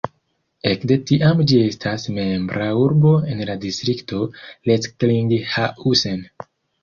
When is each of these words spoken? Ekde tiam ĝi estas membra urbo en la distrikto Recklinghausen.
Ekde 0.69 0.95
tiam 1.09 1.41
ĝi 1.51 1.57
estas 1.65 2.05
membra 2.15 2.69
urbo 2.85 3.13
en 3.33 3.43
la 3.51 3.57
distrikto 3.67 4.23
Recklinghausen. 4.71 6.27